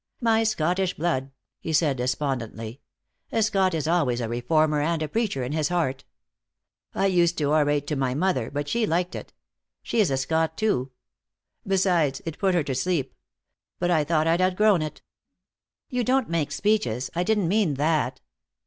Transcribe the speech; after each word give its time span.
"My 0.19 0.41
Scottish 0.43 0.95
blood," 0.95 1.29
he 1.59 1.71
said 1.71 1.97
despondently. 1.97 2.81
"A 3.31 3.43
Scot 3.43 3.75
is 3.75 3.87
always 3.87 4.19
a 4.19 4.27
reformer 4.27 4.81
and 4.81 5.03
a 5.03 5.07
preacher, 5.07 5.43
in 5.43 5.51
his 5.51 5.69
heart. 5.69 6.05
I 6.95 7.05
used 7.05 7.37
to 7.37 7.51
orate 7.53 7.85
to 7.85 7.95
my 7.95 8.15
mother, 8.15 8.49
but 8.49 8.67
she 8.67 8.87
liked 8.87 9.13
it. 9.13 9.31
She 9.83 9.99
is 9.99 10.09
a 10.09 10.17
Scot, 10.17 10.57
too. 10.57 10.89
Besides, 11.67 12.19
it 12.25 12.39
put 12.39 12.55
her 12.55 12.63
to 12.63 12.73
sleep. 12.73 13.13
But 13.77 13.91
I 13.91 14.03
thought 14.03 14.25
I'd 14.25 14.41
outgrown 14.41 14.81
it." 14.81 15.03
"You 15.87 16.03
don't 16.03 16.31
make 16.31 16.51
speeches. 16.51 17.11
I 17.13 17.21
didn't 17.21 17.47
mean 17.47 17.75
that." 17.75 18.21